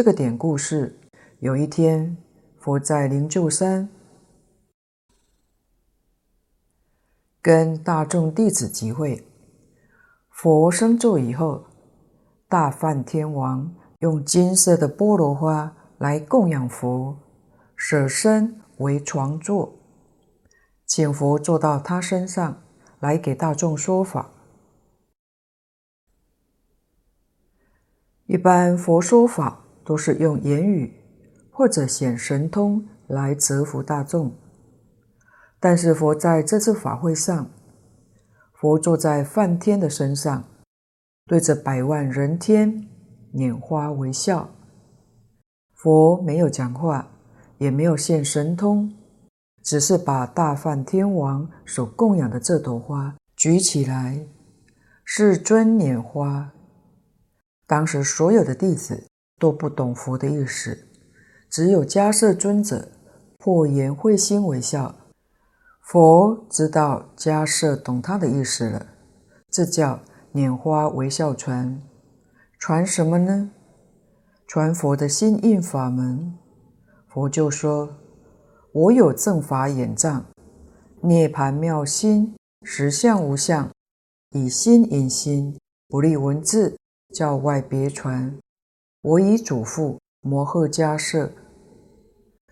[0.00, 0.98] 这个典故是：
[1.40, 2.16] 有一天，
[2.58, 3.86] 佛在灵鹫山。
[7.42, 9.22] 跟大众弟子集会，
[10.30, 11.66] 佛升座以后，
[12.48, 17.18] 大梵天王用金色的菠萝花来供养佛，
[17.76, 19.74] 舍身为床座，
[20.86, 22.62] 请佛坐到他身上
[23.00, 24.30] 来给大众说法。
[28.24, 30.94] 一般佛说法都是用言语
[31.50, 34.32] 或者显神通来折服大众。
[35.58, 37.50] 但是佛在这次法会上，
[38.52, 40.44] 佛坐在梵天的身上，
[41.26, 42.86] 对着百万人天
[43.34, 44.48] 拈花微笑。
[45.74, 47.10] 佛没有讲话，
[47.58, 48.94] 也没有现神通，
[49.60, 54.24] 只是把大梵天王所供养的这朵花举起来，
[55.04, 56.52] 是尊拈花。
[57.66, 59.09] 当时所有的弟子
[59.40, 60.86] 都不懂佛的意思，
[61.48, 62.90] 只有迦叶尊者
[63.38, 64.94] 破颜会心微笑。
[65.80, 68.86] 佛知道迦叶懂他的意思了，
[69.50, 69.98] 这叫
[70.34, 71.80] 拈花微笑传。
[72.58, 73.50] 传什么呢？
[74.46, 76.34] 传佛的心印法门。
[77.08, 77.96] 佛就说
[78.72, 80.26] ：“我有正法眼藏，
[81.00, 83.70] 涅槃妙心，实相无相，
[84.32, 86.76] 以心印心，不立文字，
[87.14, 88.38] 叫外别传。
[89.02, 91.32] 我以嘱付摩诃迦叶。”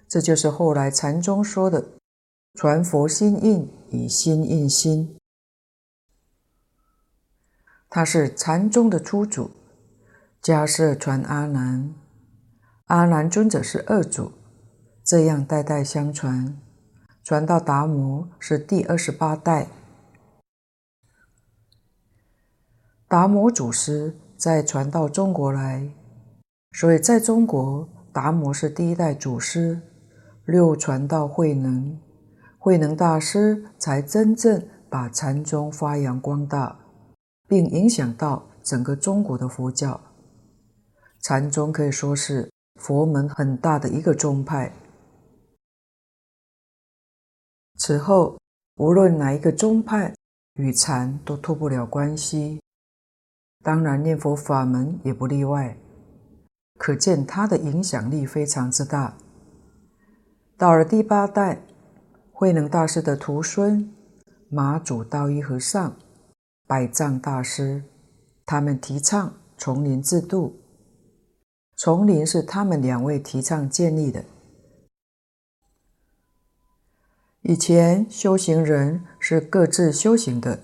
[0.09, 1.91] 这就是后来禅宗说的。
[2.55, 5.17] 传佛心印，以心印心。
[7.89, 9.53] 他是禅宗的初祖，
[10.43, 11.95] 迦叶传阿难，
[12.87, 14.33] 阿难尊者是二祖，
[15.05, 16.61] 这样代代相传，
[17.23, 19.69] 传到达摩是第二十八代。
[23.07, 25.95] 达摩祖师再传到中国来，
[26.79, 29.81] 所以在中国，达摩是第一代祖师，
[30.45, 31.99] 六传到慧能。
[32.57, 36.79] 慧能大师才真正把禅宗发扬光大，
[37.49, 40.01] 并影响到整个中国的佛教。
[41.21, 44.73] 禅宗可以说是佛门很大的一个宗派。
[47.77, 48.39] 此后，
[48.77, 50.15] 无论哪一个宗派
[50.55, 52.61] 与禅都脱不了关系，
[53.65, 55.77] 当然念佛法门也不例外。
[56.79, 59.19] 可见他的影响力非常之大。
[60.57, 61.61] 到了第八代。
[62.41, 63.93] 慧能大师的徒孙
[64.49, 65.97] 马祖道一和尚、
[66.69, 67.83] 百丈大师，
[68.47, 70.61] 他们提倡丛林制度。
[71.77, 74.25] 丛林是他们两位提倡建立的。
[77.43, 80.63] 以前修行人是各自修行的，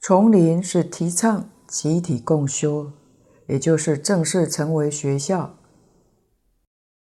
[0.00, 2.92] 丛林是提倡集体共修，
[3.48, 5.56] 也就是正式成为学校。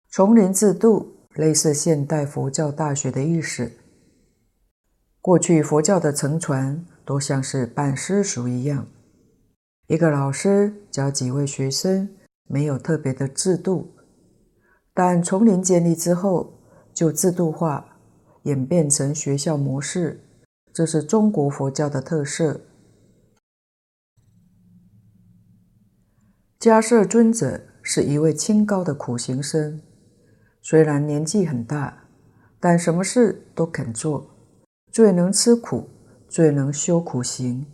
[0.09, 1.09] 丛林制度。
[1.35, 3.71] 类似现代佛教大学的意思。
[5.19, 8.85] 过去佛教的承传都像是办私塾一样，
[9.87, 12.07] 一个老师教几位学生，
[12.47, 13.95] 没有特别的制度。
[14.93, 16.53] 但丛林建立之后，
[16.93, 17.97] 就制度化，
[18.43, 20.19] 演变成学校模式，
[20.71, 22.61] 这是中国佛教的特色。
[26.63, 29.81] 迦摄尊者是一位清高的苦行僧。
[30.61, 32.07] 虽然年纪很大，
[32.57, 34.33] 但什么事都肯做，
[34.89, 35.89] 最能吃苦，
[36.29, 37.65] 最能修苦行。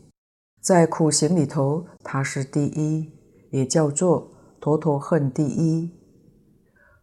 [0.60, 3.14] 在苦行里头，他是第一，
[3.52, 5.92] 也叫做陀陀恨第一。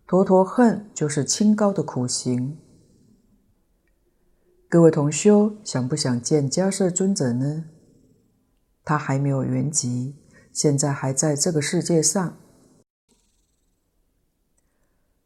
[0.09, 2.59] 陀陀恨就是清高的苦行。
[4.69, 7.67] 各位同修，想不想见迦摄尊者呢？
[8.85, 10.15] 他还没有圆寂，
[10.57, 12.35] 现在还在这个世界上。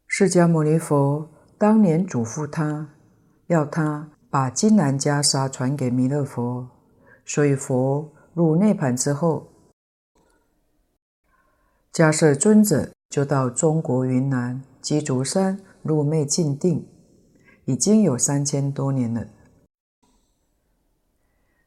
[0.05, 2.89] 释迦牟尼佛当年嘱咐他，
[3.47, 6.69] 要他把金兰袈裟传给弥勒佛，
[7.23, 9.47] 所以佛入涅槃之后，
[11.93, 16.85] 迦叶尊者就到中国云南鸡足山入昧静定，
[17.63, 19.25] 已经有三千多年了。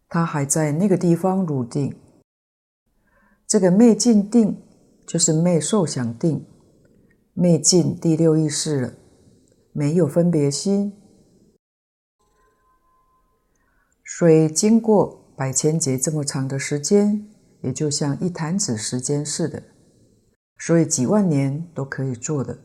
[0.06, 1.98] 他还在那个地方入定。
[3.54, 4.60] 这个昧静定
[5.06, 6.44] 就是昧受想定，
[7.34, 8.94] 昧尽第六意识了，
[9.72, 10.92] 没有分别心，
[14.04, 17.28] 所以经过百千劫这么长的时间，
[17.60, 19.62] 也就像一弹指时间似的，
[20.58, 22.58] 所以几万年都可以做的。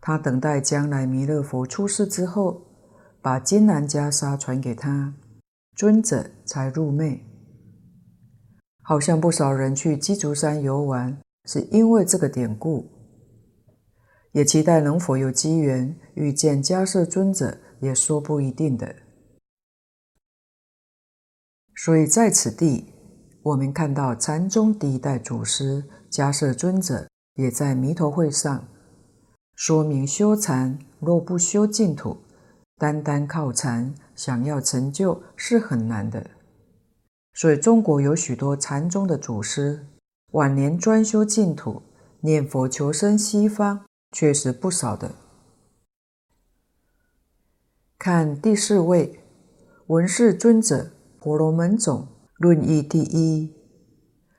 [0.00, 2.62] 他等待将来弥勒佛出世之后，
[3.20, 5.14] 把金兰袈裟传给他。
[5.74, 7.26] 尊者才入昧，
[8.84, 12.88] 好像不少人去鸡足山游玩，是因为这个典故。
[14.32, 18.94] 也期待能否有机缘遇见迦叶尊者，也说不一定的。
[21.74, 22.92] 所以在此地，
[23.42, 28.68] 我们看到禅宗第一代祖师迦叶尊者，也在弥陀会上
[29.54, 32.18] 说明修禅，若不修净土，
[32.76, 33.94] 单单靠禅。
[34.14, 36.30] 想要成就是很难的，
[37.34, 39.86] 所以中国有许多禅宗的祖师，
[40.30, 41.82] 晚年专修净土，
[42.20, 45.16] 念佛求生西方，确实不少的。
[47.98, 49.18] 看第四位
[49.88, 52.06] 文士尊者婆罗门种
[52.36, 53.52] 论义第一，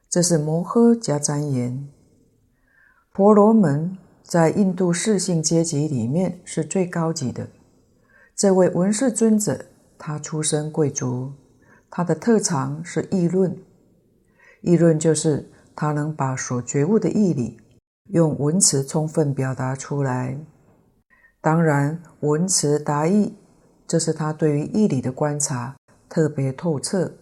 [0.10, 1.90] 这是摩诃迦旃言。
[3.12, 7.50] 婆罗门在印度四姓阶级里面是最高级的。
[8.36, 9.66] 这位文士尊者，
[9.98, 11.34] 他出身贵族，
[11.90, 13.58] 他的特长是议论。
[14.62, 17.60] 议论就是他能把所觉悟的义理
[18.10, 20.40] 用文辞充分表达出来。
[21.42, 23.36] 当然，文辞达意，
[23.88, 25.76] 这是他对于义理的观察
[26.10, 27.14] 特别透彻，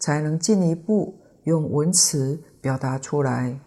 [0.00, 3.58] 才能进一步用文辞表达出来。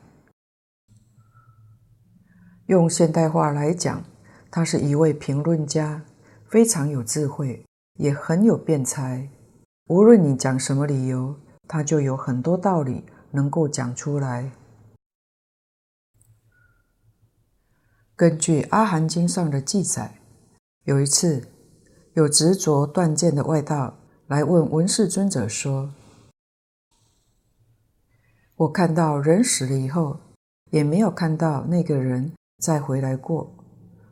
[2.68, 4.04] 用现代话来讲，
[4.50, 6.04] 他是一位评论家。
[6.48, 7.66] 非常有智慧，
[7.96, 9.28] 也很有辩才。
[9.88, 11.36] 无论你讲什么理由，
[11.68, 14.52] 他就有很多道理能够讲出来。
[18.16, 20.20] 根据《阿含经》上的记载，
[20.86, 21.48] 有一次，
[22.14, 25.94] 有执着断见的外道来问文世尊者说
[28.58, 30.20] ：“我看到人死了以后，
[30.72, 33.56] 也没有看到那个人再回来过，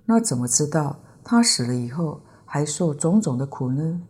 [0.05, 4.03] 那怎么知道？”他死了以后还受种种的苦呢？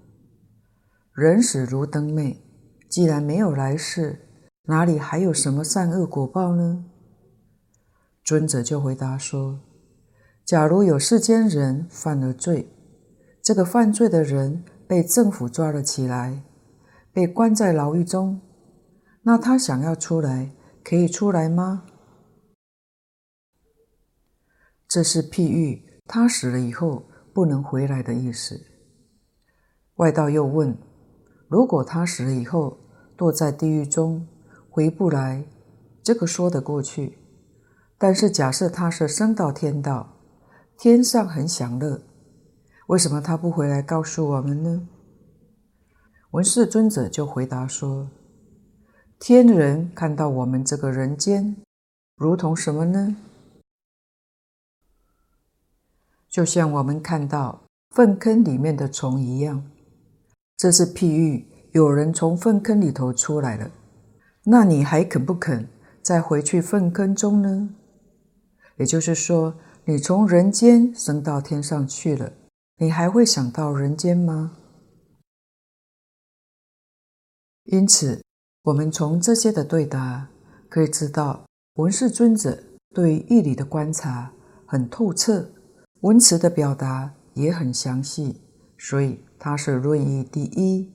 [1.13, 2.35] 人死如灯灭，
[2.89, 4.27] 既然没有来世，
[4.63, 6.85] 哪里还有什么善恶果报呢？
[8.23, 9.59] 尊者就回答说：
[10.43, 12.67] 假如有世间人犯了罪，
[13.43, 16.41] 这个犯罪的人被政府抓了起来，
[17.11, 18.41] 被关在牢狱中，
[19.21, 21.85] 那他想要出来，可以出来吗？
[24.87, 26.01] 这是譬喻。
[26.05, 28.59] 他死了以后不能回来的意思。
[29.95, 30.77] 外道又问：
[31.53, 32.79] 如果他死了以后
[33.15, 34.27] 堕在地狱中
[34.71, 35.45] 回不来，
[36.01, 37.19] 这个说得过去。
[37.95, 40.15] 但是假设他是升到天道，
[40.79, 42.01] 天上很享乐，
[42.87, 44.87] 为什么他不回来告诉我们呢？
[46.31, 48.09] 文世尊者就回答说：
[49.19, 51.55] 天人看到我们这个人间，
[52.15, 53.15] 如同什么呢？
[56.27, 59.63] 就像我们看到粪坑里面的虫一样，
[60.57, 63.71] 这是譬喻，有人从粪坑里头出来了，
[64.45, 65.67] 那你还肯不肯
[66.01, 67.69] 再回去粪坑中呢？
[68.77, 72.33] 也就是说，你从人间升到天上去了，
[72.77, 74.57] 你还会想到人间吗？
[77.65, 78.21] 因此，
[78.63, 80.27] 我们从这些的对答
[80.69, 81.45] 可以知道，
[81.75, 82.61] 文士尊者
[82.93, 84.31] 对于义理的观察
[84.65, 85.49] 很透彻。
[86.01, 88.41] 文辞的表达也很详细，
[88.77, 90.93] 所以他是论义第一。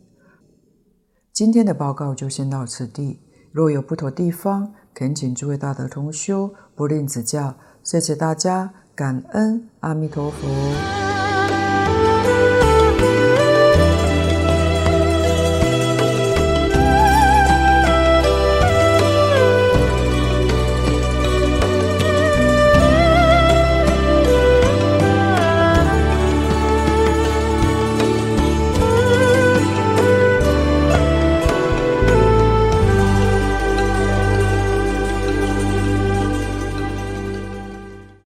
[1.35, 3.21] 今天的报告就先到此地，
[3.53, 7.59] 若有不妥地方，恳请诸位大德同修不吝指教。
[7.85, 11.08] 谢谢大家，感恩阿弥陀佛。